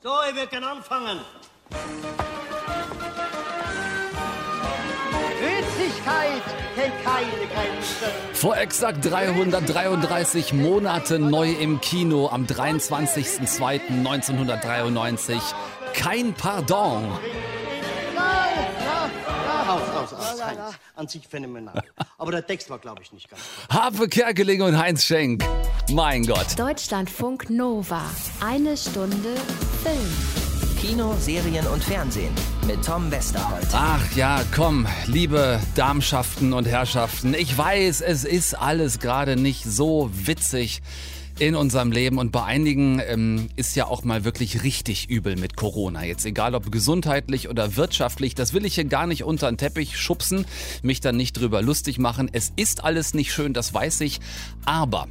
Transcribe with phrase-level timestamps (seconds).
[0.00, 1.18] So, wir können anfangen.
[5.40, 6.42] Witzigkeit
[6.76, 8.06] kennt keine Grenzen.
[8.32, 15.40] Vor exakt 333 Monaten neu im Kino am 23.02.1993.
[15.94, 17.18] Kein Pardon.
[19.78, 20.42] Raus, raus, raus.
[20.44, 20.78] Heinz.
[20.96, 21.82] An sich phänomenal.
[22.18, 23.76] Aber der Text war, glaube ich, nicht ganz gut.
[23.76, 25.44] Harpe Kerkeling und Heinz Schenk.
[25.90, 26.58] Mein Gott.
[26.58, 28.02] Deutschlandfunk Nova.
[28.40, 29.34] Eine Stunde
[29.82, 30.48] Film.
[30.80, 32.32] Kino, Serien und Fernsehen
[32.66, 33.66] mit Tom Westerholt.
[33.72, 37.34] Ach ja, komm, liebe Darmschaften und Herrschaften.
[37.34, 40.80] Ich weiß, es ist alles gerade nicht so witzig
[41.38, 45.56] in unserem Leben und bei einigen ähm, ist ja auch mal wirklich richtig übel mit
[45.56, 46.04] Corona.
[46.04, 49.98] Jetzt egal ob gesundheitlich oder wirtschaftlich, das will ich hier gar nicht unter den Teppich
[49.98, 50.46] schubsen,
[50.82, 52.28] mich dann nicht drüber lustig machen.
[52.32, 54.20] Es ist alles nicht schön, das weiß ich,
[54.64, 55.06] aber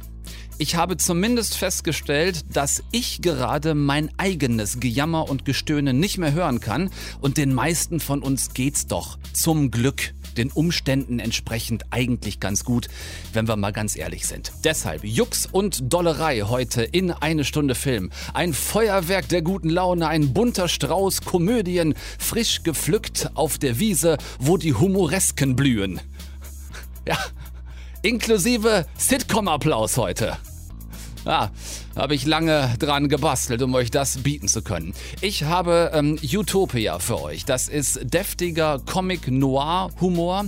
[0.58, 6.60] ich habe zumindest festgestellt, dass ich gerade mein eigenes Gejammer und Gestöhne nicht mehr hören
[6.60, 12.64] kann und den meisten von uns geht's doch zum Glück den Umständen entsprechend eigentlich ganz
[12.64, 12.88] gut,
[13.32, 14.52] wenn wir mal ganz ehrlich sind.
[14.64, 18.10] Deshalb Jux und Dollerei heute in eine Stunde Film.
[18.32, 24.56] Ein Feuerwerk der guten Laune, ein bunter Strauß Komödien, frisch gepflückt auf der Wiese, wo
[24.56, 26.00] die Humoresken blühen.
[27.06, 27.18] Ja,
[28.02, 30.36] inklusive Sitcom-Applaus heute.
[31.24, 31.50] Ja,
[31.98, 34.94] habe ich lange dran gebastelt, um euch das bieten zu können.
[35.20, 37.44] Ich habe ähm, Utopia für euch.
[37.44, 40.44] Das ist deftiger Comic-Noir-Humor.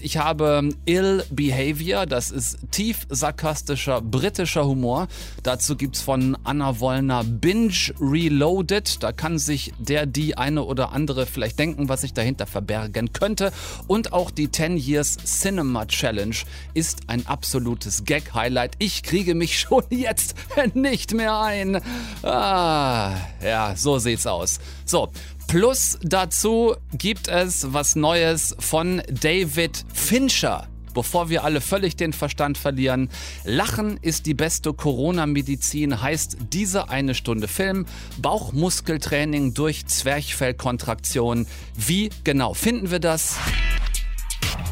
[0.00, 2.06] Ich habe ähm, Ill Behavior.
[2.06, 5.08] Das ist tief sarkastischer britischer Humor.
[5.42, 9.02] Dazu gibt's von Anna Wollner Binge Reloaded.
[9.02, 13.52] Da kann sich der, die eine oder andere vielleicht denken, was sich dahinter verbergen könnte.
[13.86, 16.36] Und auch die 10 Years Cinema Challenge
[16.72, 18.72] ist ein absolutes Gag-Highlight.
[18.78, 20.34] Ich kriege mich schon jetzt
[20.72, 21.80] nicht mehr ein.
[22.22, 24.60] Ah, ja, so sieht's aus.
[24.84, 25.10] So,
[25.46, 30.68] plus dazu gibt es was Neues von David Fincher.
[30.94, 33.10] Bevor wir alle völlig den Verstand verlieren.
[33.44, 37.86] Lachen ist die beste Corona-Medizin, heißt diese eine Stunde Film.
[38.18, 41.48] Bauchmuskeltraining durch Zwerchfellkontraktion.
[41.74, 43.38] Wie genau finden wir das?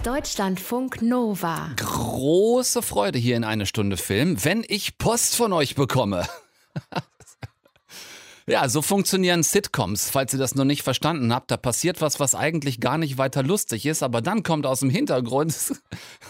[0.02, 1.70] Deutschlandfunk Nova.
[1.76, 6.26] große Freude hier in eine Stunde Film, wenn ich Post von euch bekomme.
[8.48, 10.10] Ja, so funktionieren Sitcoms.
[10.10, 13.44] Falls ihr das noch nicht verstanden habt, da passiert was, was eigentlich gar nicht weiter
[13.44, 15.54] lustig ist, aber dann kommt aus dem Hintergrund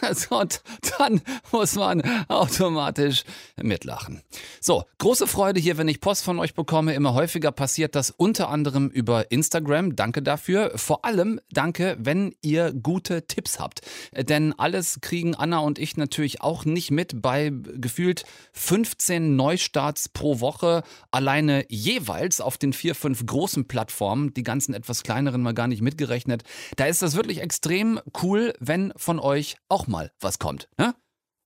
[0.28, 0.62] und
[0.99, 1.22] dann
[1.53, 3.25] muss man automatisch
[3.56, 4.21] mitlachen.
[4.61, 6.93] So, große Freude hier, wenn ich Post von euch bekomme.
[6.93, 9.97] Immer häufiger passiert das unter anderem über Instagram.
[9.97, 10.72] Danke dafür.
[10.77, 13.81] Vor allem danke, wenn ihr gute Tipps habt.
[14.15, 20.41] Denn alles kriegen Anna und ich natürlich auch nicht mit bei gefühlt 15 Neustarts pro
[20.41, 22.02] Woche alleine jeweils
[22.41, 26.43] auf den vier, fünf großen Plattformen, die ganzen etwas kleineren mal gar nicht mitgerechnet.
[26.77, 30.69] Da ist das wirklich extrem cool, wenn von euch auch mal was kommt.
[30.79, 30.95] Ne?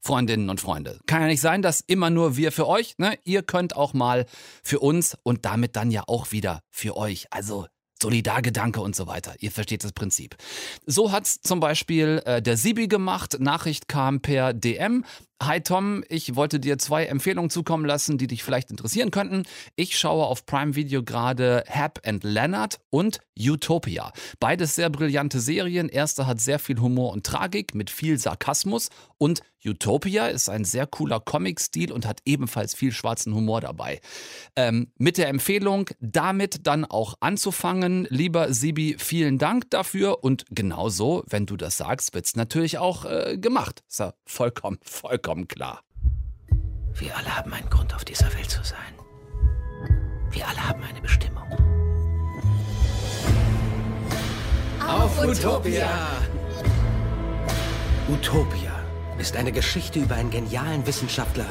[0.06, 1.00] Freundinnen und Freunde.
[1.06, 3.18] Kann ja nicht sein, dass immer nur wir für euch, ne?
[3.24, 4.26] Ihr könnt auch mal
[4.62, 7.26] für uns und damit dann ja auch wieder für euch.
[7.30, 7.66] Also
[8.00, 9.34] Solidargedanke und so weiter.
[9.40, 10.36] Ihr versteht das Prinzip.
[10.84, 13.38] So hat's zum Beispiel äh, der Sibi gemacht.
[13.40, 15.04] Nachricht kam per DM.
[15.42, 19.42] Hi Tom, ich wollte dir zwei Empfehlungen zukommen lassen, die dich vielleicht interessieren könnten.
[19.76, 24.12] Ich schaue auf Prime Video gerade Hap and Leonard und Utopia.
[24.40, 25.90] Beides sehr brillante Serien.
[25.90, 28.88] Erste hat sehr viel Humor und Tragik mit viel Sarkasmus
[29.18, 34.00] und Utopia ist ein sehr cooler Comic-Stil und hat ebenfalls viel schwarzen Humor dabei.
[34.54, 38.06] Ähm, mit der Empfehlung, damit dann auch anzufangen.
[38.08, 43.38] Lieber Sibi, vielen Dank dafür und genauso, wenn du das sagst, wird's natürlich auch äh,
[43.38, 43.82] gemacht.
[43.88, 45.80] Ist ja vollkommen, vollkommen klar.
[46.94, 48.78] Wir alle haben einen Grund, auf dieser Welt zu sein.
[50.30, 51.42] Wir alle haben eine Bestimmung.
[54.86, 55.88] Auf Utopia!
[58.08, 58.72] Utopia
[59.18, 61.46] ist eine Geschichte über einen genialen Wissenschaftler,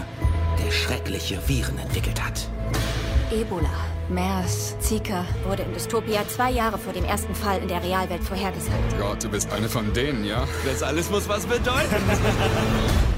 [0.64, 2.48] der schreckliche Viren entwickelt hat.
[3.30, 3.70] Ebola,
[4.08, 8.98] MERS, Zika wurde in Dystopia zwei Jahre vor dem ersten Fall in der Realwelt vorhergesagt.
[8.98, 10.48] Gott, du bist eine von denen, ja?
[10.64, 11.96] Das alles muss was bedeuten.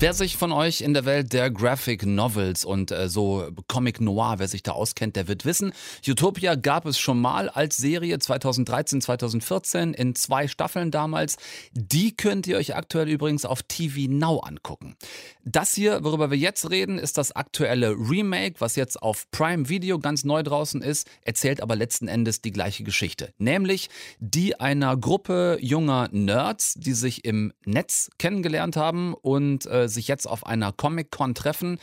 [0.00, 4.36] Wer sich von euch in der Welt der Graphic Novels und äh, so Comic Noir,
[4.38, 5.74] wer sich da auskennt, der wird wissen,
[6.08, 11.36] Utopia gab es schon mal als Serie 2013, 2014 in zwei Staffeln damals.
[11.74, 14.96] Die könnt ihr euch aktuell übrigens auf TV Now angucken.
[15.44, 19.98] Das hier, worüber wir jetzt reden, ist das aktuelle Remake, was jetzt auf Prime Video
[19.98, 23.34] ganz neu draußen ist, erzählt aber letzten Endes die gleiche Geschichte.
[23.36, 30.08] Nämlich die einer Gruppe junger Nerds, die sich im Netz kennengelernt haben und äh, sich
[30.08, 31.78] jetzt auf einer Comic-Con treffen.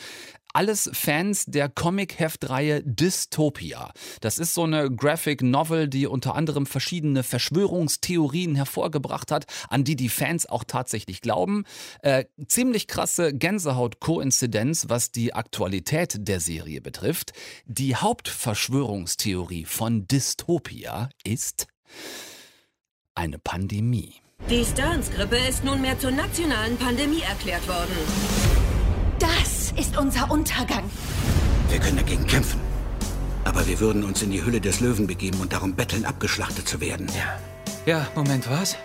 [0.54, 3.92] alles Fans der Comic-Heftreihe Dystopia.
[4.22, 9.96] Das ist so eine Graphic Novel, die unter anderem verschiedene Verschwörungstheorien hervorgebracht hat, an die
[9.96, 11.66] die Fans auch tatsächlich glauben.
[12.02, 17.34] Äh, ziemlich krasse Gänsehaut-Koinzidenz, was die Aktualität der Serie betrifft.
[17.66, 21.68] Die Hauptverschwörungstheorie von Dystopia ist
[23.14, 24.22] eine Pandemie.
[24.50, 27.92] Die Stearns-Grippe ist nunmehr zur nationalen Pandemie erklärt worden.
[29.20, 30.90] Das ist unser Untergang.
[31.70, 32.62] Wir können dagegen kämpfen.
[33.44, 36.80] Aber wir würden uns in die Hülle des Löwen begeben und darum betteln, abgeschlachtet zu
[36.80, 37.10] werden.
[37.18, 37.38] Ja.
[37.86, 38.78] Ja, Moment, was?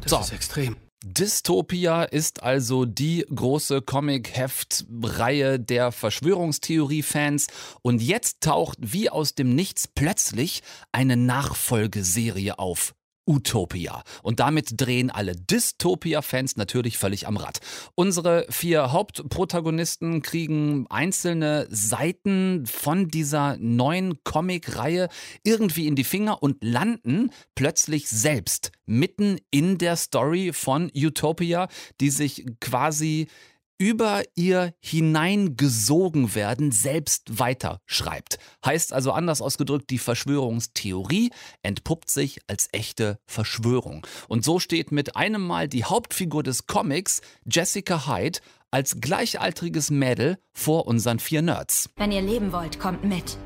[0.00, 0.18] Das So.
[0.18, 0.74] ist extrem.
[1.04, 7.46] Dystopia ist also die große Comic-Heft-Reihe der Verschwörungstheorie-Fans
[7.82, 12.92] und jetzt taucht wie aus dem Nichts plötzlich eine Nachfolgeserie auf.
[13.26, 14.02] Utopia.
[14.22, 17.60] Und damit drehen alle Dystopia-Fans natürlich völlig am Rad.
[17.94, 25.08] Unsere vier Hauptprotagonisten kriegen einzelne Seiten von dieser neuen Comic-Reihe
[25.42, 31.68] irgendwie in die Finger und landen plötzlich selbst mitten in der Story von Utopia,
[32.00, 33.28] die sich quasi
[33.78, 38.38] über ihr hineingesogen werden selbst weiterschreibt.
[38.64, 41.30] Heißt also anders ausgedrückt, die Verschwörungstheorie
[41.62, 44.06] entpuppt sich als echte Verschwörung.
[44.28, 48.40] Und so steht mit einem Mal die Hauptfigur des Comics, Jessica Hyde,
[48.70, 51.90] als gleichaltriges Mädel vor unseren vier Nerds.
[51.96, 53.38] Wenn ihr leben wollt, kommt mit.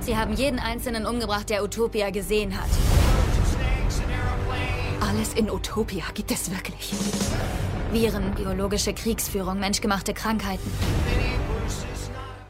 [0.00, 2.70] Sie haben jeden Einzelnen umgebracht, der Utopia gesehen hat.
[5.00, 6.92] Alles in Utopia gibt es wirklich.
[7.92, 10.70] Viren, biologische Kriegsführung, menschgemachte Krankheiten.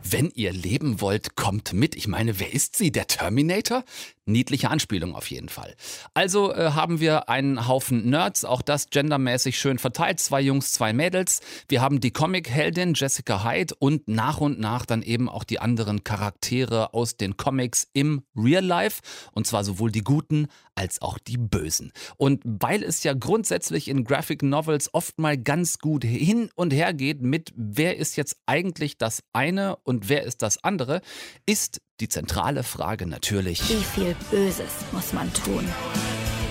[0.03, 1.95] Wenn ihr leben wollt, kommt mit.
[1.95, 2.91] Ich meine, wer ist sie?
[2.91, 3.85] Der Terminator?
[4.29, 5.75] Niedliche Anspielung auf jeden Fall.
[6.15, 10.21] Also äh, haben wir einen Haufen Nerds, auch das gendermäßig schön verteilt.
[10.21, 11.41] Zwei Jungs, zwei Mädels.
[11.69, 16.05] Wir haben die Comic-Heldin Jessica Hyde und nach und nach dann eben auch die anderen
[16.05, 19.01] Charaktere aus den Comics im Real Life.
[19.33, 21.93] Und zwar sowohl die guten als auch die bösen.
[22.17, 26.95] Und weil es ja grundsätzlich in Graphic Novels oft mal ganz gut hin und her
[26.95, 31.01] geht mit, wer ist jetzt eigentlich das eine und wer ist das andere,
[31.47, 33.69] ist die zentrale Frage natürlich.
[33.69, 35.67] Wie viel Böses muss man tun,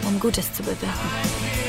[0.06, 1.67] um Gutes zu bewirken?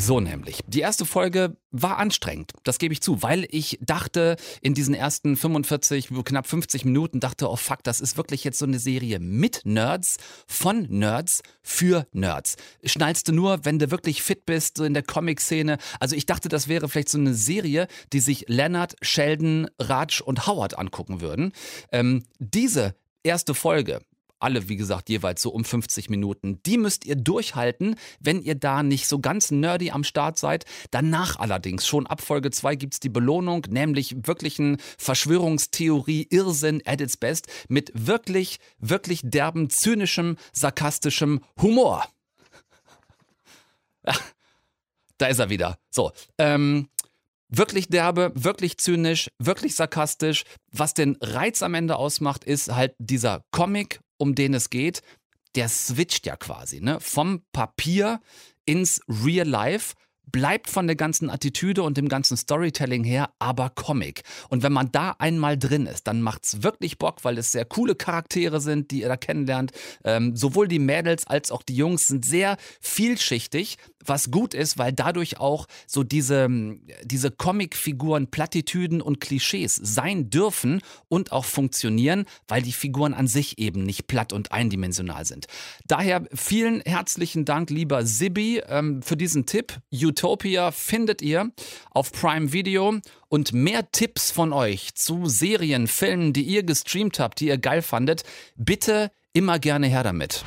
[0.00, 0.60] So nämlich.
[0.66, 5.36] Die erste Folge war anstrengend, das gebe ich zu, weil ich dachte in diesen ersten
[5.36, 9.60] 45, knapp 50 Minuten, dachte, oh fuck, das ist wirklich jetzt so eine Serie mit
[9.64, 10.16] Nerds,
[10.46, 12.56] von Nerds, für Nerds.
[12.82, 15.76] Schnallst du nur, wenn du wirklich fit bist, so in der Comic-Szene.
[16.00, 20.46] Also ich dachte, das wäre vielleicht so eine Serie, die sich Leonard, Sheldon, Raj und
[20.46, 21.52] Howard angucken würden.
[21.92, 24.00] Ähm, diese erste Folge
[24.40, 26.62] alle, wie gesagt, jeweils so um 50 Minuten.
[26.64, 30.64] Die müsst ihr durchhalten, wenn ihr da nicht so ganz nerdy am Start seid.
[30.90, 37.16] Danach allerdings, schon ab Folge 2 gibt's die Belohnung, nämlich wirklichen Verschwörungstheorie, Irrsinn at its
[37.16, 42.06] best, mit wirklich, wirklich derben, zynischem, sarkastischem Humor.
[45.18, 45.76] Da ist er wieder.
[45.90, 46.88] So, ähm,
[47.50, 50.44] wirklich derbe, wirklich zynisch, wirklich sarkastisch.
[50.72, 55.02] Was den Reiz am Ende ausmacht, ist halt dieser Comic, um den es geht.
[55.56, 57.00] Der switcht ja quasi, ne?
[57.00, 58.20] Vom Papier
[58.64, 59.94] ins Real Life.
[60.32, 64.22] Bleibt von der ganzen Attitüde und dem ganzen Storytelling her, aber Comic.
[64.48, 67.94] Und wenn man da einmal drin ist, dann macht's wirklich Bock, weil es sehr coole
[67.94, 69.72] Charaktere sind, die ihr da kennenlernt.
[70.04, 74.92] Ähm, sowohl die Mädels als auch die Jungs sind sehr vielschichtig, was gut ist, weil
[74.92, 76.48] dadurch auch so diese,
[77.02, 83.58] diese Comicfiguren, Plattitüden und Klischees sein dürfen und auch funktionieren, weil die Figuren an sich
[83.58, 85.46] eben nicht platt und eindimensional sind.
[85.86, 89.78] Daher vielen herzlichen Dank, lieber Sibi, ähm, für diesen Tipp.
[90.20, 91.50] Utopia findet ihr
[91.92, 92.96] auf Prime Video.
[93.28, 97.80] Und mehr Tipps von euch zu Serien, Filmen, die ihr gestreamt habt, die ihr geil
[97.80, 98.24] fandet,
[98.54, 100.44] bitte immer gerne her damit.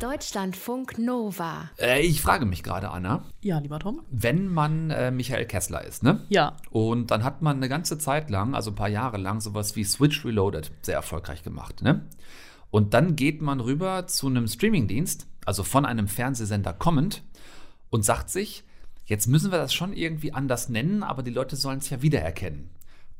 [0.00, 1.68] Deutschlandfunk Nova.
[1.78, 4.00] Äh, ich frage mich gerade, Anna, Ja, lieber Tom.
[4.10, 6.24] wenn man äh, Michael Kessler ist, ne?
[6.30, 6.56] Ja.
[6.70, 9.84] Und dann hat man eine ganze Zeit lang, also ein paar Jahre lang, sowas wie
[9.84, 12.08] Switch Reloaded sehr erfolgreich gemacht, ne?
[12.70, 17.22] Und dann geht man rüber zu einem Streamingdienst, also von einem Fernsehsender kommend,
[17.92, 18.64] und sagt sich,
[19.04, 22.70] jetzt müssen wir das schon irgendwie anders nennen, aber die Leute sollen es ja wiedererkennen.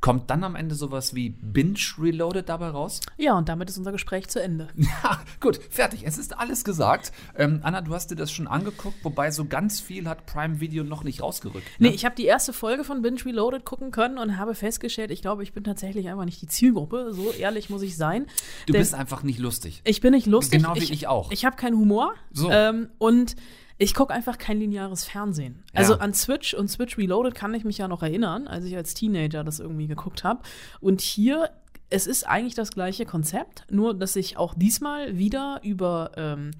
[0.01, 2.99] Kommt dann am Ende sowas wie Binge Reloaded dabei raus?
[3.17, 4.67] Ja, und damit ist unser Gespräch zu Ende.
[4.75, 6.01] Ja, gut, fertig.
[6.05, 7.13] Es ist alles gesagt.
[7.37, 10.83] Ähm, Anna, du hast dir das schon angeguckt, wobei so ganz viel hat Prime Video
[10.83, 11.65] noch nicht rausgerückt.
[11.79, 11.89] Ne?
[11.89, 15.21] Nee, ich habe die erste Folge von Binge Reloaded gucken können und habe festgestellt, ich
[15.21, 17.13] glaube, ich bin tatsächlich einfach nicht die Zielgruppe.
[17.13, 18.25] So ehrlich muss ich sein.
[18.65, 19.81] du Denn bist einfach nicht lustig.
[19.85, 20.63] ich bin nicht lustig.
[20.63, 21.31] Genau wie ich auch.
[21.31, 22.13] Ich habe keinen Humor.
[22.31, 22.49] So.
[22.51, 23.37] Ähm, und
[23.83, 25.61] Ich gucke einfach kein lineares Fernsehen.
[25.73, 25.99] Also Ja.
[25.99, 29.43] an Switch und Switch Reloaded kann ich mich ja noch erinnern, als ich als Teenager
[29.43, 30.41] das irgendwie geguckt habe.
[30.79, 31.49] Und hier,
[31.89, 36.51] es ist eigentlich das gleiche Konzept, nur dass sich auch diesmal wieder über ähm,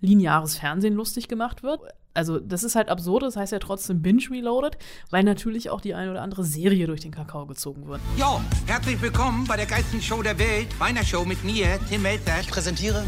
[0.00, 1.80] lineares Fernsehen lustig gemacht wird.
[2.14, 4.78] Also das ist halt absurd, das heißt ja trotzdem Binge Reloaded,
[5.10, 8.00] weil natürlich auch die eine oder andere Serie durch den Kakao gezogen wird.
[8.16, 12.38] Jo, herzlich willkommen bei der geilsten Show der Welt, meiner Show mit mir, Tim Melzer.
[12.40, 13.02] Ich präsentiere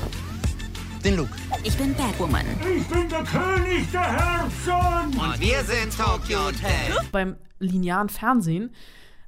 [1.05, 1.31] den Luke.
[1.65, 2.45] Ich bin Batwoman.
[2.77, 5.19] Ich bin der König der Herzen.
[5.19, 7.09] Und wir sind Tokyo Hotel.
[7.13, 8.71] beim linearen Fernsehen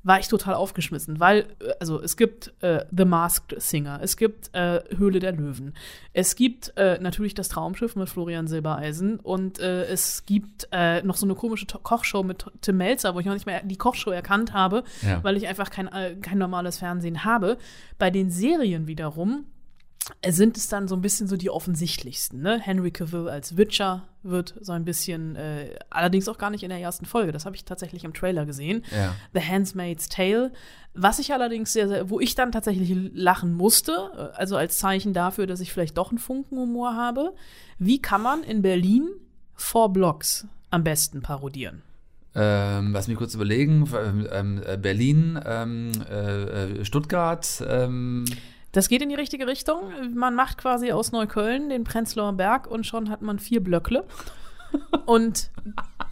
[0.04, 4.52] war ich total aufgeschmissen, weil, äh, also es gibt äh, The Masked Singer, es gibt
[4.52, 5.74] äh, Höhle der Löwen,
[6.12, 11.14] es gibt äh, natürlich das Traumschiff mit Florian Silbereisen und äh, es gibt äh, noch
[11.16, 14.10] so eine komische To- Kochshow mit Tim Melzer, wo ich noch nicht mehr die Kochshow
[14.10, 15.22] erkannt habe, Ja.
[15.22, 17.56] weil ich einfach kein, äh, kein normales Fernsehen habe.
[17.96, 19.44] Bei den Serien wiederum
[20.28, 22.40] sind es dann so ein bisschen so die offensichtlichsten.
[22.40, 22.58] Ne?
[22.60, 26.80] Henry Cavill als Witcher wird so ein bisschen, äh, allerdings auch gar nicht in der
[26.80, 27.32] ersten Folge.
[27.32, 28.84] Das habe ich tatsächlich im Trailer gesehen.
[28.90, 29.14] Ja.
[29.32, 30.52] The Handmaid's Tale.
[30.94, 35.12] Was ich allerdings sehr, sehr, wo ich dann tatsächlich lachen musste, äh, also als Zeichen
[35.12, 37.34] dafür, dass ich vielleicht doch einen Funkenhumor habe.
[37.78, 39.08] Wie kann man in Berlin
[39.54, 41.82] Four Blocks am besten parodieren?
[42.34, 43.88] Ähm, lass mich kurz überlegen.
[44.32, 47.62] Ähm, äh, Berlin, ähm, äh, äh, Stuttgart.
[47.68, 48.24] Ähm,
[48.72, 49.92] Das geht in die richtige Richtung.
[50.14, 54.04] Man macht quasi aus Neukölln den Prenzlauer Berg und schon hat man vier Blöckle.
[55.04, 55.50] Und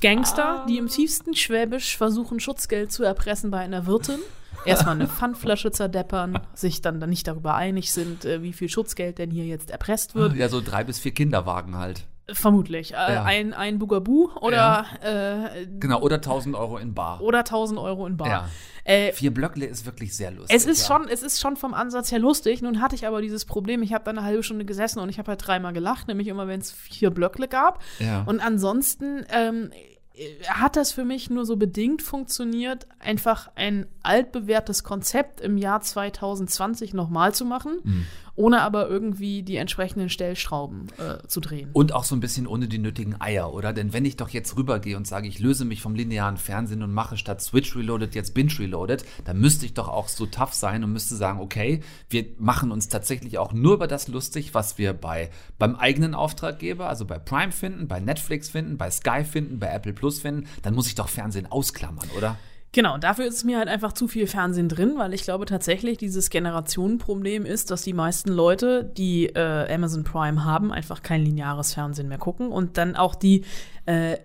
[0.03, 4.19] Gangster, die im tiefsten Schwäbisch versuchen, Schutzgeld zu erpressen bei einer Wirtin.
[4.67, 9.17] Erstmal eine Pfandflasche zerdeppern, sich dann, dann nicht darüber einig sind, äh, wie viel Schutzgeld
[9.17, 10.35] denn hier jetzt erpresst wird.
[10.35, 12.05] ja, so drei bis vier Kinderwagen halt.
[12.33, 12.93] Vermutlich.
[12.93, 13.25] Äh, Ja.
[13.25, 17.21] Ein, ein Bugabu oder, äh, Genau, oder 1000 Euro in Bar.
[17.21, 18.29] oder 1000 Euro in Bar.
[18.29, 18.49] Ja.
[18.85, 20.57] Äh, Vier Blöckle ist wirklich sehr lustig.
[20.57, 20.97] Es ist, ja.
[20.99, 22.63] schon, es ist schon vom Ansatz her lustig.
[22.63, 25.19] Nun hatte ich aber dieses Problem, ich habe da eine halbe Stunde gesessen und ich
[25.19, 27.83] habe halt dreimal gelacht, nämlich immer, wenn es vier Blöckle gab.
[27.99, 28.23] Ja.
[28.27, 29.71] Und ansonsten ähm,
[30.15, 35.83] äh, hat das für mich nur so bedingt funktioniert, einfach ein altbewährtes Konzept im Jahr
[35.83, 38.07] 2020 nochmal zu machen, Mhm.
[38.35, 41.71] Ohne aber irgendwie die entsprechenden Stellschrauben äh, zu drehen.
[41.73, 43.73] Und auch so ein bisschen ohne die nötigen Eier, oder?
[43.73, 46.93] Denn wenn ich doch jetzt rübergehe und sage, ich löse mich vom linearen Fernsehen und
[46.93, 50.85] mache statt Switch Reloaded jetzt Binge Reloaded, dann müsste ich doch auch so tough sein
[50.85, 54.93] und müsste sagen, okay, wir machen uns tatsächlich auch nur über das lustig, was wir
[54.93, 59.69] bei beim eigenen Auftraggeber, also bei Prime finden, bei Netflix finden, bei Sky finden, bei
[59.69, 62.37] Apple Plus finden, dann muss ich doch Fernsehen ausklammern, oder?
[62.73, 66.31] Genau, dafür ist mir halt einfach zu viel Fernsehen drin, weil ich glaube tatsächlich, dieses
[66.31, 72.09] Generationenproblem ist, dass die meisten Leute, die äh, Amazon Prime haben, einfach kein lineares Fernsehen
[72.09, 73.45] mehr gucken und dann auch die
[73.87, 74.19] äh,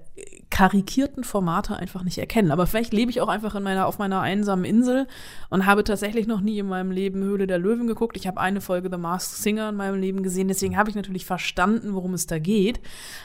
[0.50, 2.52] karikierten Formate einfach nicht erkennen.
[2.52, 5.08] Aber vielleicht lebe ich auch einfach in meiner, auf meiner einsamen Insel
[5.50, 8.16] und habe tatsächlich noch nie in meinem Leben Höhle der Löwen geguckt.
[8.16, 11.26] Ich habe eine Folge The Masked Singer in meinem Leben gesehen, deswegen habe ich natürlich
[11.26, 12.80] verstanden, worum es da geht.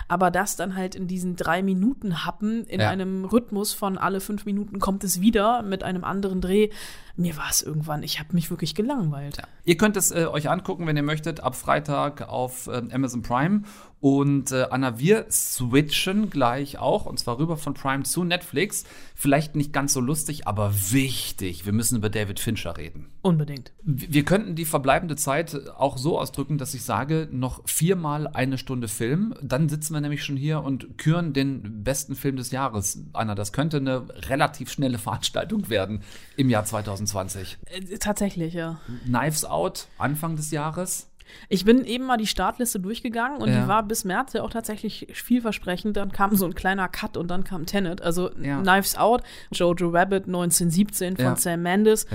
[0.09, 2.91] Aber das dann halt in diesen drei Minuten Happen in Ja.
[2.91, 6.71] einem Rhythmus von alle fünf Minuten kommt es wieder mit einem anderen Dreh.
[7.17, 9.43] Mir war es irgendwann, ich habe mich wirklich gelangweilt.
[9.65, 13.63] Ihr könnt es äh, euch angucken, wenn ihr möchtet, ab Freitag auf ähm, Amazon Prime.
[14.01, 18.85] Und äh, Anna, wir switchen gleich auch, und zwar rüber von Prime zu Netflix.
[19.15, 21.67] Vielleicht nicht ganz so lustig, aber wichtig.
[21.67, 23.11] Wir müssen über David Fincher reden.
[23.21, 23.73] Unbedingt.
[23.83, 28.89] Wir könnten die verbleibende Zeit auch so ausdrücken, dass ich sage, noch viermal eine Stunde
[28.89, 29.35] Film.
[29.43, 33.05] Dann sitzen wir nämlich schon hier und küren den besten Film des Jahres.
[33.13, 36.03] Anna, das könnte eine relativ schnelle Veranstaltung werden
[36.39, 37.59] im Jahr 2020.
[37.67, 38.81] Äh, tatsächlich, ja.
[39.05, 41.10] Knives Out, Anfang des Jahres.
[41.49, 43.63] Ich bin eben mal die Startliste durchgegangen und Ja.
[43.63, 45.97] die war bis März ja auch tatsächlich vielversprechend.
[45.97, 48.03] Dann kam so ein kleiner Cut und dann kam Tenet.
[48.03, 48.61] Also Ja.
[48.61, 49.23] Knives Out,
[49.53, 51.37] Jojo Rabbit 1917 von Ja.
[51.37, 52.07] Sam Mendes.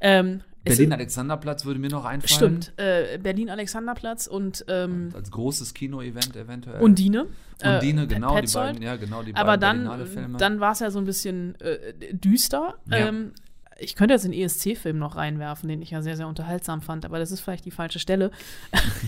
[0.00, 2.60] Ähm, Berlin-Alexanderplatz würde mir noch einfallen.
[2.62, 2.72] Stimmt.
[2.78, 6.80] Äh, Berlin-Alexanderplatz und, ähm, Als großes Kino-Event eventuell.
[6.80, 7.26] Undine.
[7.64, 8.66] Undine, Äh, genau, die Petzold.
[8.66, 12.12] beiden, ja, genau, die Aber beiden dann, dann war es ja so ein bisschen äh,
[12.12, 12.74] düster.
[12.90, 12.96] Ja.
[13.08, 13.32] Ähm,
[13.80, 17.18] ich könnte jetzt den ESC-Film noch reinwerfen, den ich ja sehr, sehr unterhaltsam fand, aber
[17.18, 18.30] das ist vielleicht die falsche Stelle.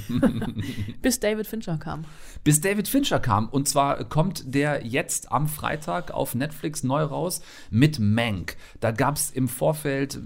[1.02, 2.04] Bis David Fincher kam.
[2.42, 3.48] Bis David Fincher kam.
[3.48, 8.56] Und zwar kommt der jetzt am Freitag auf Netflix neu raus mit Mank.
[8.80, 10.20] Da gab es im Vorfeld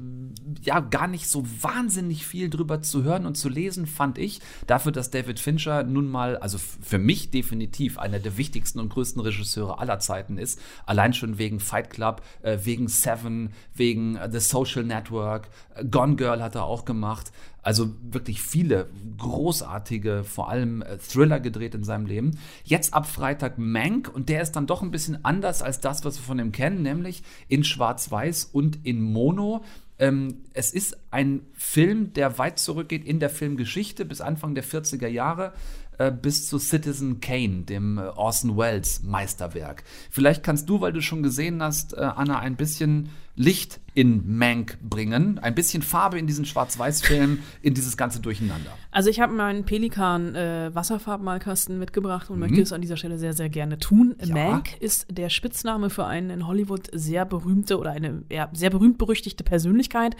[0.62, 4.40] ja gar nicht so wahnsinnig viel drüber zu hören und zu lesen, fand ich.
[4.66, 9.20] Dafür, dass David Fincher nun mal, also für mich definitiv einer der wichtigsten und größten
[9.20, 10.60] Regisseure aller Zeiten ist.
[10.86, 15.48] Allein schon wegen Fight Club, äh, wegen Seven, wegen äh, The Social Network.
[15.74, 17.32] Äh, Gone Girl hat er auch gemacht.
[17.62, 18.88] Also wirklich viele
[19.18, 22.38] großartige, vor allem äh, Thriller gedreht in seinem Leben.
[22.64, 26.18] Jetzt ab Freitag Mank und der ist dann doch ein bisschen anders als das, was
[26.18, 29.64] wir von ihm kennen, nämlich in Schwarz-Weiß und in Mono.
[29.98, 35.08] Ähm, es ist ein Film, der weit zurückgeht in der Filmgeschichte bis Anfang der 40er
[35.08, 35.54] Jahre.
[35.98, 39.82] äh, bis zu Citizen Kane, dem Orson Welles Meisterwerk.
[40.10, 45.38] Vielleicht kannst du, weil du schon gesehen hast, Anna, ein bisschen Licht in Mank bringen,
[45.38, 48.70] ein bisschen Farbe in diesen Schwarz-Weiß-Film, in dieses ganze Durcheinander.
[48.90, 52.40] Also ich habe meinen Pelikan äh, Wasserfarbmalkasten mitgebracht und Mhm.
[52.40, 54.14] möchte es an dieser Stelle sehr, sehr gerne tun.
[54.22, 54.34] Ja.
[54.34, 59.44] Mank ist der Spitzname für eine in Hollywood sehr berühmte oder eine ja, sehr berühmt-berüchtigte
[59.44, 60.16] Persönlichkeit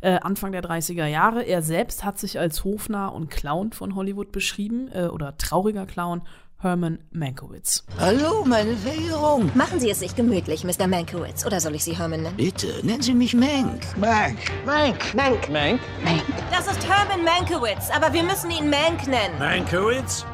[0.00, 1.42] äh, Anfang der 30er Jahre.
[1.42, 6.22] Er selbst hat sich als Hofnarr und Clown von Hollywood beschrieben äh, oder trauriger Clown.
[6.58, 7.84] Herman Mankiewicz.
[7.98, 9.50] Hallo, meine Verehrung.
[9.54, 10.86] Machen Sie es sich gemütlich, Mr.
[10.86, 11.44] Mankiewicz.
[11.44, 12.36] Oder soll ich Sie Herman nennen?
[12.36, 13.82] Bitte, nennen Sie mich Mank.
[13.98, 14.38] Mank.
[14.64, 15.14] Mank.
[15.14, 15.50] Mank.
[15.50, 15.80] Mank?
[16.50, 19.38] Das ist Herman Mankiewicz, aber wir müssen ihn Mank nennen.
[19.38, 20.24] Mankiewicz?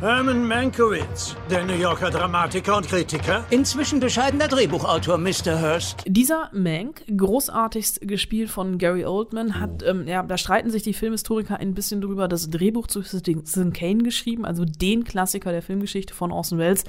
[0.00, 3.44] Herman Mankiewicz, der New Yorker Dramatiker und Kritiker.
[3.50, 5.60] Inzwischen bescheidener Drehbuchautor, Mr.
[5.62, 6.02] Hurst.
[6.06, 11.58] Dieser Mank, großartigst gespielt von Gary Oldman, hat, ähm, ja, da streiten sich die Filmhistoriker
[11.58, 16.32] ein bisschen drüber, das Drehbuch zu Citizen Kane geschrieben, also den Klassiker der Filmgeschichte von
[16.32, 16.84] Orson Welles,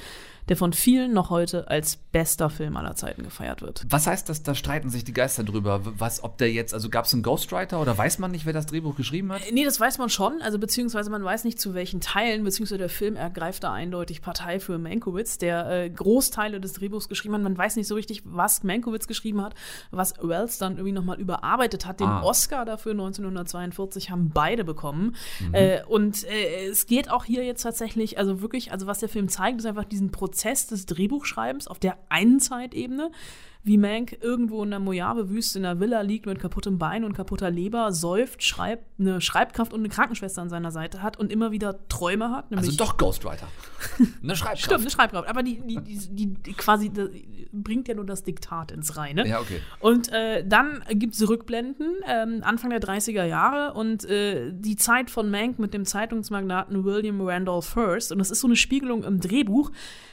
[0.47, 3.85] der von vielen noch heute als bester Film aller Zeiten gefeiert wird.
[3.89, 5.81] Was heißt das, da streiten sich die Geister drüber?
[5.83, 8.67] Was, ob der jetzt, also gab es einen Ghostwriter oder weiß man nicht, wer das
[8.67, 9.41] Drehbuch geschrieben hat?
[9.51, 12.89] Nee, das weiß man schon, also beziehungsweise man weiß nicht zu welchen Teilen, beziehungsweise der
[12.89, 17.41] Film ergreift da eindeutig Partei für Mankiewicz, der äh, Großteile des Drehbuchs geschrieben hat.
[17.41, 19.55] Man weiß nicht so richtig, was Mankiewicz geschrieben hat,
[19.89, 21.99] was Wells dann irgendwie nochmal überarbeitet hat.
[21.99, 22.21] Den Ah.
[22.21, 25.15] Oscar dafür 1942 haben beide bekommen.
[25.39, 25.53] Mhm.
[25.53, 29.27] Äh, und äh, es geht auch hier jetzt tatsächlich, also wirklich, also was der Film
[29.27, 30.34] zeigt, ist einfach diesen Prozess
[30.71, 33.11] des Drehbuchschreibens auf der einen Zeitebene
[33.65, 37.49] wie Mank irgendwo in der Mojave-Wüste in einer Villa liegt mit kaputtem Bein und kaputter
[37.49, 41.87] Leber, säuft, schreibt, eine Schreibkraft und eine Krankenschwester an seiner Seite hat und immer wieder
[41.89, 42.45] Träume hat.
[42.55, 43.47] Also doch Ghostwriter.
[44.23, 44.61] Eine Schreibkraft.
[44.63, 45.29] Stimmt, eine Schreibkraft.
[45.29, 46.91] Aber die, die, die, die, quasi
[47.51, 49.27] bringt ja nur das Diktat ins Reine.
[49.27, 49.59] Ja, okay.
[49.79, 55.09] Und äh, dann gibt es Rückblenden, ähm, Anfang der 30er Jahre und äh, die Zeit
[55.09, 58.11] von Mank mit dem Zeitungsmagnaten William Randolph Hearst.
[58.11, 59.71] Und das ist so eine Spiegelung im Drehbuch,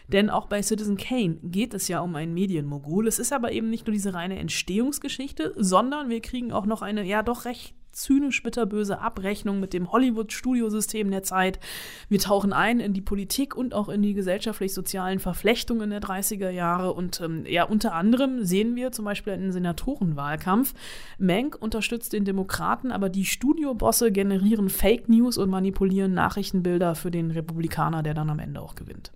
[0.09, 3.07] denn auch bei Citizen Kane geht es ja um einen Medienmogul.
[3.07, 7.03] Es ist aber eben nicht nur diese reine Entstehungsgeschichte, sondern wir kriegen auch noch eine
[7.03, 11.61] ja doch recht zynisch bitterböse Abrechnung mit dem Hollywood-Studiosystem der Zeit.
[12.09, 16.95] Wir tauchen ein in die Politik und auch in die gesellschaftlich-sozialen Verflechtungen der 30er Jahre.
[16.95, 20.75] Und ähm, ja, unter anderem sehen wir zum Beispiel einen Senatorenwahlkampf.
[21.19, 27.31] Mank unterstützt den Demokraten, aber die Studiobosse generieren Fake News und manipulieren Nachrichtenbilder für den
[27.31, 29.13] Republikaner, der dann am Ende auch gewinnt.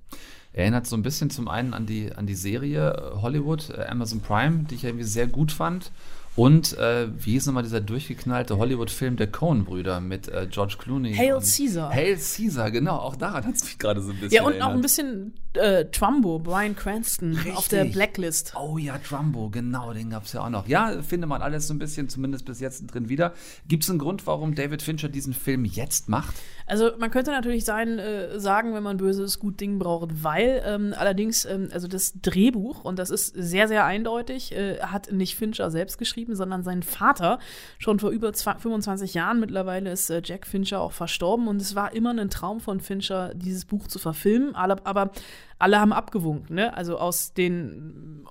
[0.56, 4.20] Erinnert so ein bisschen zum einen an die, an die Serie äh, Hollywood, äh, Amazon
[4.22, 5.92] Prime, die ich irgendwie sehr gut fand.
[6.36, 11.14] Und äh, wie hieß nochmal dieser durchgeknallte Hollywood-Film der Coen-Brüder mit äh, George Clooney?
[11.14, 11.90] Hail Caesar.
[11.92, 12.96] Hail Caesar, genau.
[12.96, 14.68] Auch daran hat es mich gerade so ein bisschen Ja, und erinnert.
[14.68, 17.94] auch ein bisschen äh, Trumbo, Brian Cranston auf der Richtig.
[17.94, 18.52] Blacklist.
[18.54, 20.68] Oh ja, Trumbo, genau, den gab es ja auch noch.
[20.68, 23.32] Ja, finde man alles so ein bisschen, zumindest bis jetzt drin wieder.
[23.66, 26.34] Gibt es einen Grund, warum David Fincher diesen Film jetzt macht?
[26.66, 30.92] Also man könnte natürlich sein, äh, sagen, wenn man böses gut Ding braucht, weil ähm,
[30.98, 35.70] allerdings, ähm, also das Drehbuch, und das ist sehr, sehr eindeutig, äh, hat nicht Fincher
[35.70, 37.38] selbst geschrieben, sondern sein Vater.
[37.78, 41.74] Schon vor über zwa- 25 Jahren mittlerweile ist äh, Jack Fincher auch verstorben und es
[41.74, 45.10] war immer ein Traum von Fincher, dieses Buch zu verfilmen, aber
[45.58, 46.76] alle haben abgewunken, ne?
[46.76, 48.26] Also aus den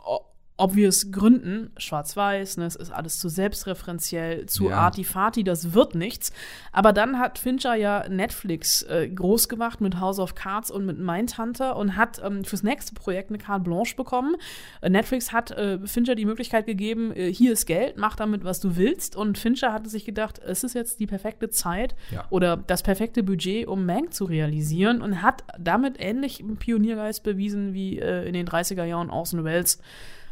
[0.58, 4.78] obvious Gründen, schwarz-weiß, ne, es ist alles zu selbstreferenziell, zu Ja.
[4.78, 6.32] arty-farty, das wird nichts.
[6.72, 10.98] Aber dann hat Fincher ja Netflix äh, groß gemacht mit House of Cards und mit
[10.98, 14.36] Mindhunter und hat ähm, fürs nächste Projekt eine Carte Blanche bekommen.
[14.82, 18.60] Äh, Netflix hat äh, Fincher die Möglichkeit gegeben, äh, hier ist Geld, mach damit, was
[18.62, 19.16] du willst.
[19.18, 22.26] Und Fincher hatte sich gedacht, es ist jetzt die perfekte Zeit Ja.
[22.30, 27.74] oder das perfekte Budget, um Mank zu realisieren und hat damit ähnlich einen Pioniergeist bewiesen
[27.74, 29.80] wie äh, in den 30er Jahren Orson Welles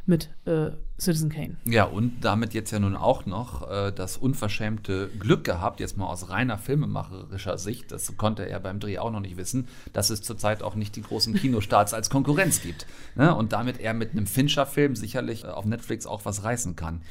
[0.06, 1.56] mit äh, Citizen Kane.
[1.66, 6.08] Ja, und damit jetzt ja nun auch noch äh, das unverschämte Glück gehabt, jetzt mal
[6.08, 10.22] aus reiner filmemacherischer Sicht, das konnte er beim Dreh auch noch nicht wissen, dass es
[10.22, 12.86] zurzeit auch nicht die großen Kinostarts als Konkurrenz gibt.
[13.16, 13.34] Ne?
[13.34, 17.02] Und damit er mit einem Fincher-Film sicherlich äh, auf Netflix auch was reißen kann.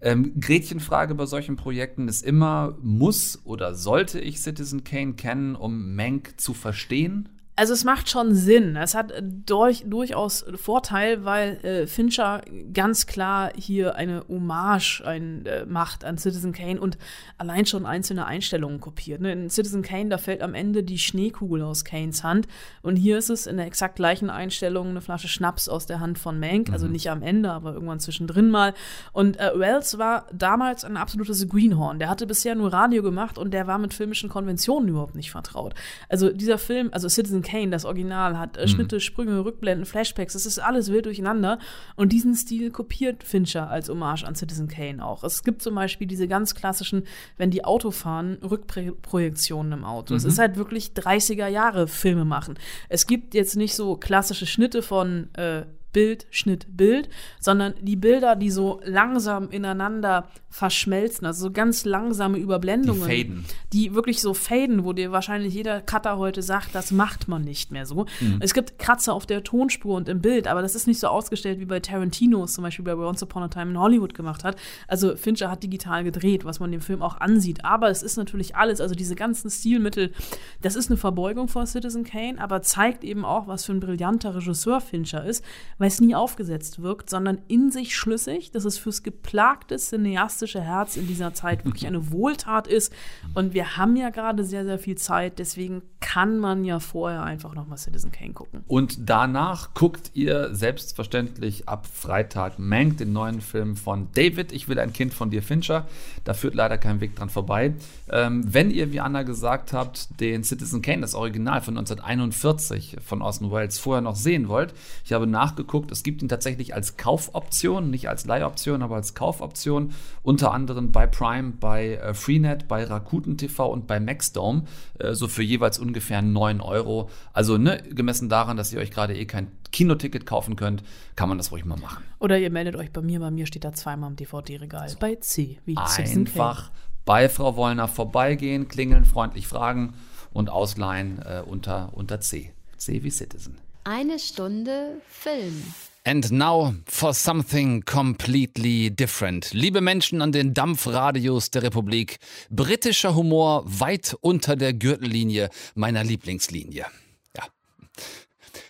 [0.00, 5.94] Ähm, Gretchenfrage bei solchen Projekten ist immer, muss oder sollte ich Citizen Kane kennen, um
[5.94, 7.28] Mank zu verstehen?
[7.56, 8.74] Also es macht schon Sinn.
[8.74, 15.46] Es hat äh, durch, durchaus Vorteil, weil äh, Fincher ganz klar hier eine Hommage ein,
[15.46, 16.98] äh, macht an Citizen Kane und
[17.38, 19.20] allein schon einzelne Einstellungen kopiert.
[19.20, 19.32] Ne?
[19.32, 22.48] In Citizen Kane, da fällt am Ende die Schneekugel aus Kanes Hand
[22.82, 26.18] und hier ist es in der exakt gleichen Einstellung eine Flasche Schnaps aus der Hand
[26.18, 26.92] von Mank, also Mhm.
[26.92, 28.74] nicht am Ende, aber irgendwann zwischendrin mal.
[29.12, 32.00] Und äh, Wells war damals ein absolutes Greenhorn.
[32.00, 35.74] Der hatte bisher nur Radio gemacht und der war mit filmischen Konventionen überhaupt nicht vertraut.
[36.08, 40.46] Also dieser Film, also Citizen Kane, das Original, hat äh, Schnitte, Sprünge, Rückblenden, Flashbacks, es
[40.46, 41.60] ist alles wild durcheinander.
[41.94, 45.22] Und diesen Stil kopiert Fincher als Hommage an Citizen Kane auch.
[45.22, 47.04] Es gibt zum Beispiel diese ganz klassischen,
[47.36, 50.14] wenn die Auto fahren, Rückprojektionen im Auto.
[50.14, 50.28] Es Mhm.
[50.30, 52.54] ist halt wirklich 30er Jahre Filme machen.
[52.88, 57.08] Es gibt jetzt nicht so klassische Schnitte von äh, Bild, Schnitt, Bild,
[57.40, 63.08] sondern die Bilder, die so langsam ineinander verschmelzen, also so ganz langsame Überblendungen.
[63.08, 63.44] Die faden.
[63.72, 67.72] Die wirklich so faden, wo dir wahrscheinlich jeder Cutter heute sagt, das macht man nicht
[67.72, 68.06] mehr so.
[68.20, 68.38] Mhm.
[68.40, 71.58] Es gibt Kratzer auf der Tonspur und im Bild, aber das ist nicht so ausgestellt
[71.58, 74.56] wie bei Tarantino zum Beispiel bei Once Upon a Time in Hollywood gemacht hat.
[74.86, 77.64] Also Fincher hat digital gedreht, was man dem Film auch ansieht.
[77.64, 80.12] Aber es ist natürlich alles, also diese ganzen Stilmittel,
[80.60, 84.34] das ist eine Verbeugung vor Citizen Kane, aber zeigt eben auch, was für ein brillanter
[84.34, 85.44] Regisseur Fincher ist,
[85.84, 90.96] weil es nie aufgesetzt wirkt, sondern in sich schlüssig, dass es fürs geplagte cineastische Herz
[90.96, 92.90] in dieser Zeit wirklich eine Wohltat ist.
[93.34, 97.54] Und wir haben ja gerade sehr, sehr viel Zeit, deswegen kann man ja vorher einfach
[97.54, 98.64] noch mal Citizen Kane gucken.
[98.66, 104.78] Und danach guckt ihr selbstverständlich ab Freitag Mank, den neuen Film von David, ich will
[104.78, 105.86] ein Kind von dir, Fincher.
[106.24, 107.74] Da führt leider kein Weg dran vorbei.
[108.10, 113.20] Ähm, wenn ihr, wie Anna gesagt habt, den Citizen Kane, das Original von 1941 von
[113.20, 114.72] Orson Welles, vorher noch sehen wollt,
[115.04, 119.92] ich habe nachgeguckt, es gibt ihn tatsächlich als Kaufoption, nicht als Leihoption, aber als Kaufoption,
[120.22, 124.64] unter anderem bei Prime, bei äh, Freenet, bei Rakuten TV und bei Maxdome,
[124.98, 127.10] äh, so für jeweils ungefähr 9 Euro.
[127.32, 130.84] Also ne, gemessen daran, dass ihr euch gerade eh kein Kinoticket kaufen könnt,
[131.16, 132.04] kann man das ruhig mal machen.
[132.20, 134.94] Oder ihr meldet euch bei mir, bei mir steht da zweimal im DVD-Regal.
[135.00, 135.76] Bei C, wie.
[135.76, 136.70] Einfach
[137.04, 139.94] bei Frau Wollner vorbeigehen, klingeln, freundlich fragen
[140.32, 142.52] und ausleihen äh, unter, unter C.
[142.76, 143.58] C wie Citizen.
[143.86, 145.74] Eine Stunde Film.
[146.04, 149.52] And now for something completely different.
[149.52, 152.16] Liebe Menschen an den Dampfradios der Republik,
[152.48, 156.86] britischer Humor weit unter der Gürtellinie meiner Lieblingslinie.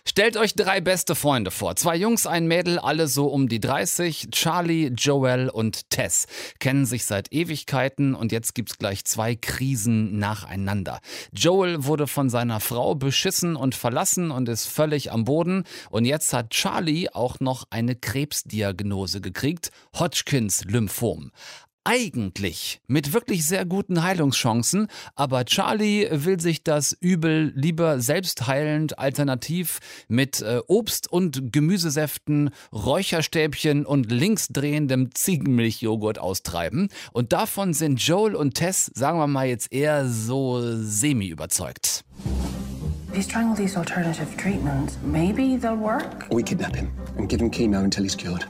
[0.07, 1.75] Stellt euch drei beste Freunde vor.
[1.75, 4.27] Zwei Jungs, ein Mädel, alle so um die 30.
[4.31, 6.27] Charlie, Joel und Tess
[6.59, 10.99] kennen sich seit Ewigkeiten und jetzt gibt's gleich zwei Krisen nacheinander.
[11.33, 15.63] Joel wurde von seiner Frau beschissen und verlassen und ist völlig am Boden.
[15.89, 19.71] Und jetzt hat Charlie auch noch eine Krebsdiagnose gekriegt.
[19.97, 21.31] Hodgkins Lymphom
[21.85, 28.99] eigentlich mit wirklich sehr guten Heilungschancen, aber Charlie will sich das Übel lieber selbst heilend
[28.99, 36.89] alternativ mit äh, Obst- und Gemüsesäften, Räucherstäbchen und linksdrehendem Ziegenmilchjoghurt austreiben.
[37.13, 42.03] Und davon sind Joel und Tess, sagen wir mal jetzt eher so semi überzeugt.
[43.13, 44.97] He's trying all these alternative treatments.
[45.05, 46.27] Maybe they'll work.
[46.29, 48.45] We kidnap him and give him chemo until he's cured.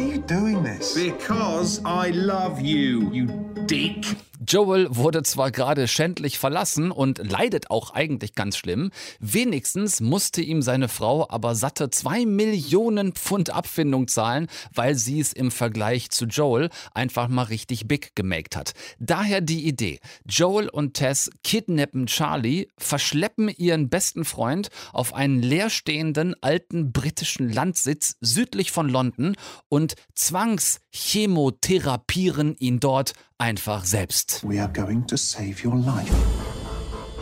[0.00, 0.94] Why are you doing this?
[0.94, 3.26] Because I love you, you
[3.66, 4.06] dick.
[4.46, 10.62] Joel wurde zwar gerade schändlich verlassen und leidet auch eigentlich ganz schlimm, wenigstens musste ihm
[10.62, 16.24] seine Frau aber satte zwei Millionen Pfund Abfindung zahlen, weil sie es im Vergleich zu
[16.24, 18.72] Joel einfach mal richtig big gemaked hat.
[18.98, 20.00] Daher die Idee.
[20.24, 28.16] Joel und Tess kidnappen Charlie, verschleppen ihren besten Freund auf einen leerstehenden alten britischen Landsitz
[28.22, 29.36] südlich von London
[29.68, 34.44] und zwangschemotherapien ihn dort einfach selbst.
[34.46, 36.12] We are going to save your life.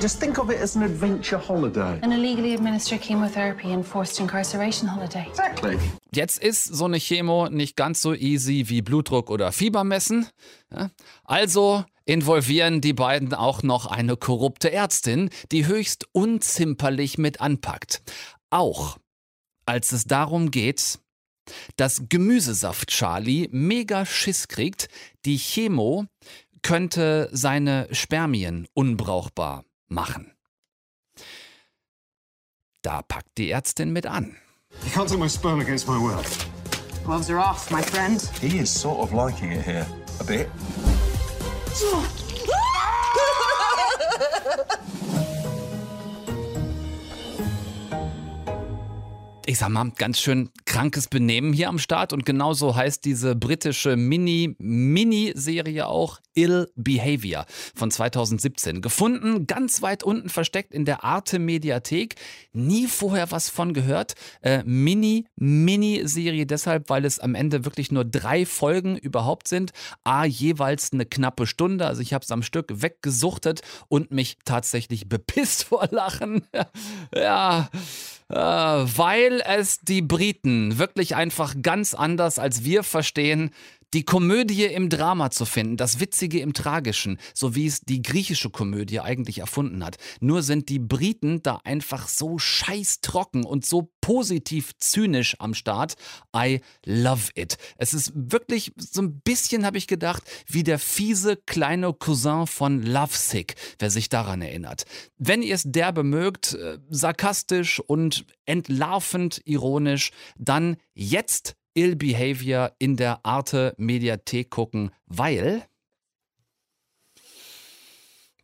[0.00, 1.98] Just think of it as an adventure holiday.
[2.02, 5.26] An illegally administered chemotherapy and forced incarceration holiday.
[5.28, 5.76] Exactly.
[6.14, 10.28] Jetzt ist so eine Chemo nicht ganz so easy wie Blutdruck oder Fieber messen.
[11.24, 18.02] Also involvieren die beiden auch noch eine korrupte Ärztin, die höchst unzimperlich mit anpackt.
[18.50, 18.98] Auch
[19.66, 21.00] als es darum geht,
[21.76, 24.88] dass Gemüsesaft Charlie mega Schiss kriegt,
[25.24, 26.06] die Chemo
[26.62, 30.32] könnte seine Spermien unbrauchbar machen.
[32.82, 34.36] Da packt die Ärztin mit an.
[34.84, 36.26] You can't take my sperm against my word.
[37.04, 38.20] Gloves are off, my friend.
[38.40, 39.86] He is sort of liking it here.
[40.20, 40.48] A bit.
[49.46, 52.12] ich sag mal, ganz schön krankes Benehmen hier am Start.
[52.12, 58.80] Und genauso heißt diese britische Mini-Mini-Serie auch Ill Behavior von 2017.
[58.80, 62.14] Gefunden, ganz weit unten versteckt in der Arte-Mediathek.
[62.52, 64.14] Nie vorher was von gehört.
[64.40, 69.72] Äh, Mini-Mini-Serie deshalb, weil es am Ende wirklich nur drei Folgen überhaupt sind.
[70.04, 71.86] A, jeweils eine knappe Stunde.
[71.86, 76.42] Also ich habe es am Stück weggesuchtet und mich tatsächlich bepisst vor Lachen.
[77.12, 77.68] ja.
[78.30, 83.50] Äh, weil es die Briten wirklich einfach ganz anders als wir verstehen,
[83.94, 88.50] die Komödie im Drama zu finden, das Witzige im Tragischen, so wie es die griechische
[88.50, 89.96] Komödie eigentlich erfunden hat.
[90.20, 95.94] Nur sind die Briten da einfach so scheißtrocken und so positiv zynisch am Start.
[96.34, 97.56] I love it.
[97.76, 102.82] Es ist wirklich so ein bisschen, habe ich gedacht, wie der fiese kleine Cousin von
[102.82, 104.84] Lovesick, wer sich daran erinnert.
[105.16, 112.96] Wenn ihr es derbe mögt, äh, sarkastisch und entlarvend ironisch, dann jetzt Ill Behavior in
[112.96, 115.62] der Arte Mediathek gucken, weil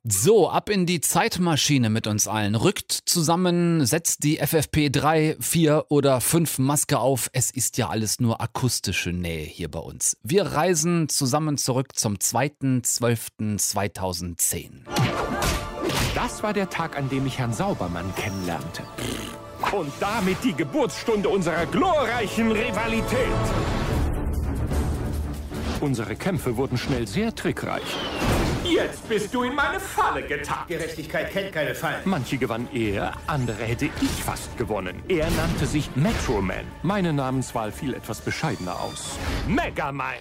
[0.07, 2.55] so, ab in die Zeitmaschine mit uns allen.
[2.55, 7.31] Rückt zusammen, setzt die FFP 3, 4 oder 5 Maske auf.
[7.33, 10.19] Es ist ja alles nur akustische Nähe hier bei uns.
[10.23, 14.83] Wir reisen zusammen zurück zum 2.12.2010.
[16.15, 18.83] Das war der Tag, an dem ich Herrn Saubermann kennenlernte.
[19.73, 23.29] Und damit die Geburtsstunde unserer glorreichen Rivalität.
[25.81, 27.83] Unsere Kämpfe wurden schnell sehr trickreich.
[28.65, 30.69] Jetzt bist du in meine Falle getappt.
[30.69, 32.01] Gerechtigkeit kennt keine Fallen.
[32.05, 35.03] Manche gewann er, andere hätte ich fast gewonnen.
[35.09, 36.67] Er nannte sich Metro Man.
[36.83, 39.19] Meine Namenswahl fiel etwas bescheidener aus.
[39.47, 40.19] Megamind.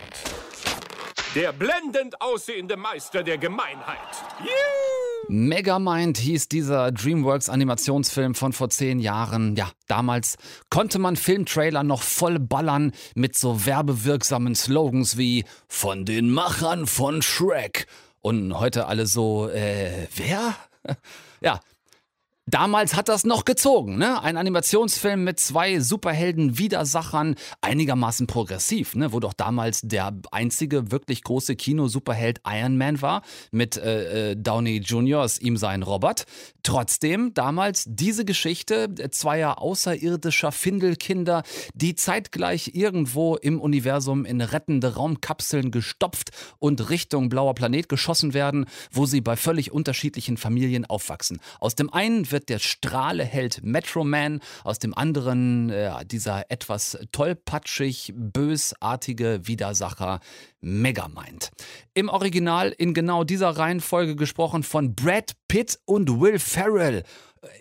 [1.35, 3.97] Der blendend aussehende Meister der Gemeinheit.
[4.39, 5.12] Juhu!
[5.29, 9.55] Megamind hieß dieser DreamWorks Animationsfilm von vor zehn Jahren.
[9.55, 10.37] Ja, damals
[10.69, 17.21] konnte man Filmtrailer noch voll ballern mit so werbewirksamen Slogans wie von den Machern von
[17.21, 17.87] Shrek.
[18.21, 20.55] Und heute alle so, äh, wer?
[21.41, 21.59] Ja,
[22.45, 24.21] Damals hat das noch gezogen, ne?
[24.21, 29.13] Ein Animationsfilm mit zwei Superhelden-Widersachern, einigermaßen progressiv, ne?
[29.13, 34.79] Wo doch damals der einzige wirklich große Kino-Superheld Iron Man war, mit äh, äh Downey
[34.79, 36.25] Jr., ihm sein Robert.
[36.63, 45.71] Trotzdem damals diese Geschichte zweier außerirdischer Findelkinder, die zeitgleich irgendwo im Universum in rettende Raumkapseln
[45.71, 51.39] gestopft und Richtung blauer Planet geschossen werden, wo sie bei völlig unterschiedlichen Familien aufwachsen.
[51.61, 58.11] Aus dem einen wird der Strahleheld Metro Man, aus dem anderen äh, dieser etwas tollpatschig
[58.13, 60.19] bösartige Widersacher
[60.59, 61.51] Megamind.
[61.93, 67.03] Im Original in genau dieser Reihenfolge gesprochen von Brad Pitt und Will Ferrell.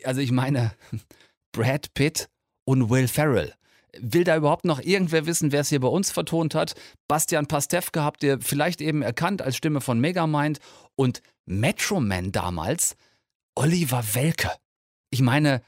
[0.03, 0.73] Also ich meine,
[1.53, 2.29] Brad Pitt
[2.65, 3.55] und Will Ferrell.
[3.99, 6.75] Will da überhaupt noch irgendwer wissen, wer es hier bei uns vertont hat?
[7.09, 10.61] Bastian Pastewka habt ihr vielleicht eben erkannt als Stimme von Megamind
[10.97, 12.97] und Metro Man damals
[13.55, 14.51] Oliver Welke.
[15.11, 15.63] Ich meine,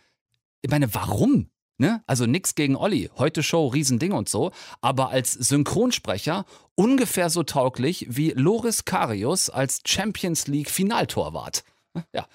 [0.63, 1.51] ich meine, warum?
[1.77, 2.03] Ne?
[2.07, 6.45] Also nichts gegen Olli, heute Show, Riesending und so, aber als Synchronsprecher
[6.77, 11.65] ungefähr so tauglich wie Loris Karius als Champions League Finaltorwart.
[12.13, 12.27] Ja,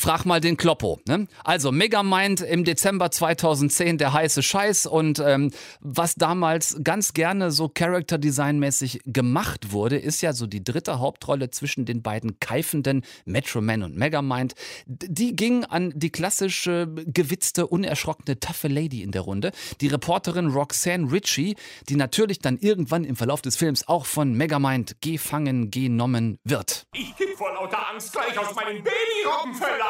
[0.00, 0.98] Frag mal den Kloppo.
[1.06, 1.26] Ne?
[1.44, 7.68] Also Megamind im Dezember 2010 der heiße Scheiß und ähm, was damals ganz gerne so
[7.68, 13.02] Character Design mäßig gemacht wurde, ist ja so die dritte Hauptrolle zwischen den beiden keifenden
[13.26, 14.54] Metro Man und Megamind.
[14.86, 21.12] Die ging an die klassische gewitzte, unerschrockene, taffe Lady in der Runde, die Reporterin Roxanne
[21.12, 21.56] Ritchie,
[21.90, 26.86] die natürlich dann irgendwann im Verlauf des Films auch von Megamind gefangen genommen wird.
[26.94, 28.82] Ich geh vor lauter Angst gleich aus meinen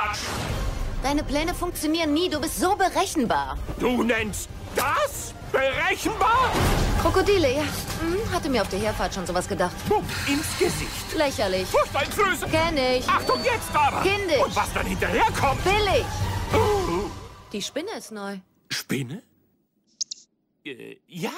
[0.01, 0.71] Babyrobbenfellern.
[1.03, 3.57] Deine Pläne funktionieren nie, du bist so berechenbar.
[3.79, 6.53] Du nennst das berechenbar?
[7.01, 7.63] Krokodile, ja.
[7.63, 9.75] Hm, hatte mir auf der Herfahrt schon sowas gedacht.
[9.89, 11.17] Bumm, ins Gesicht.
[11.17, 11.67] Lächerlich.
[11.69, 12.53] Furchteinflößend.
[12.53, 13.09] Kenn ich.
[13.09, 14.03] Achtung, jetzt aber.
[14.03, 14.43] Kindisch.
[14.45, 15.65] Und was dann hinterherkommt.
[15.65, 16.05] Billig.
[16.53, 17.11] Oh.
[17.53, 18.39] Die Spinne ist neu.
[18.71, 19.23] Spinne?
[20.65, 21.31] Äh, ja,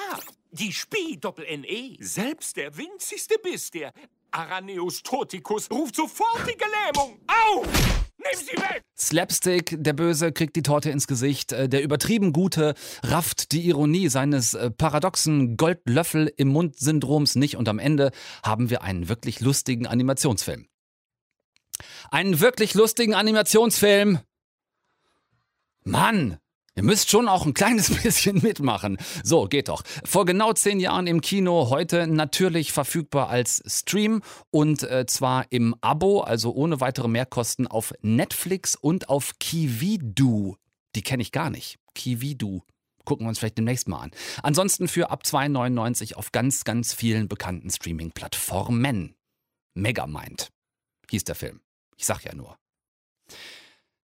[0.51, 1.95] die Spie-Doppel-NE.
[1.99, 3.93] Selbst der winzigste Biss, der
[4.31, 7.19] Araneus toticus, ruft sofortige Lähmung.
[7.27, 7.63] Au!
[8.31, 8.83] Nimm sie weg!
[8.97, 11.51] Slapstick, der Böse kriegt die Torte ins Gesicht.
[11.51, 17.57] Äh, der übertrieben Gute rafft die Ironie seines äh, paradoxen Goldlöffel im Mund-Syndroms nicht.
[17.57, 18.11] Und am Ende
[18.43, 20.67] haben wir einen wirklich lustigen Animationsfilm.
[22.11, 24.19] Einen wirklich lustigen Animationsfilm.
[25.83, 26.37] Mann,
[26.75, 28.97] Ihr müsst schon auch ein kleines bisschen mitmachen.
[29.23, 29.83] So, geht doch.
[30.05, 35.75] Vor genau zehn Jahren im Kino, heute natürlich verfügbar als Stream und äh, zwar im
[35.81, 40.55] Abo, also ohne weitere Mehrkosten auf Netflix und auf Kiwidu.
[40.95, 41.77] Die kenne ich gar nicht.
[41.93, 42.61] Kiwidu.
[43.05, 44.11] Gucken wir uns vielleicht demnächst mal an.
[44.41, 49.15] Ansonsten für ab 2,99 auf ganz, ganz vielen bekannten Streaming-Plattformen.
[49.75, 50.49] Megamind
[51.09, 51.61] hieß der Film.
[51.97, 52.57] Ich sag ja nur.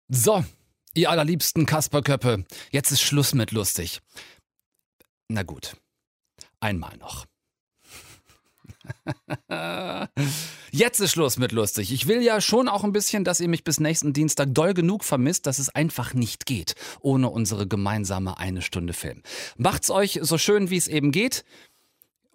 [0.09, 0.43] So,
[0.97, 3.99] Ihr allerliebsten Kasperköppe, jetzt ist Schluss mit lustig.
[5.27, 5.77] Na gut,
[6.59, 7.25] einmal noch.
[10.71, 11.91] Jetzt ist Schluss mit lustig.
[11.91, 15.03] Ich will ja schon auch ein bisschen, dass ihr mich bis nächsten Dienstag doll genug
[15.03, 19.21] vermisst, dass es einfach nicht geht, ohne unsere gemeinsame eine Stunde Film.
[19.57, 21.45] Macht's euch so schön, wie es eben geht.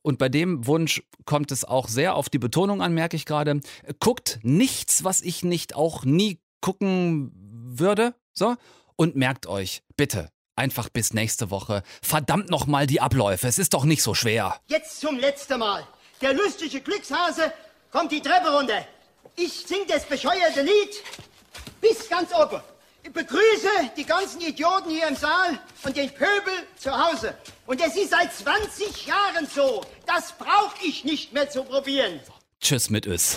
[0.02, 3.60] und bei dem Wunsch kommt es auch sehr auf die Betonung an, merke ich gerade.
[3.98, 8.14] Guckt nichts, was ich nicht auch nie gucken würde.
[8.34, 8.56] So.
[8.96, 11.82] Und merkt euch, bitte, einfach bis nächste Woche.
[12.02, 13.46] Verdammt nochmal die Abläufe.
[13.48, 14.60] Es ist doch nicht so schwer.
[14.66, 15.86] Jetzt zum letzten Mal.
[16.20, 17.52] Der lustige Glückshase
[17.90, 18.86] kommt die Treppe runter.
[19.36, 21.02] Ich sing das bescheuerte Lied
[21.80, 22.60] bis ganz oben.
[23.02, 27.34] Ich begrüße die ganzen Idioten hier im Saal und den Pöbel zu Hause.
[27.66, 29.84] Und es ist seit 20 Jahren so.
[30.06, 32.20] Das brauche ich nicht mehr zu probieren.
[32.60, 33.36] Tschüss mit Ös.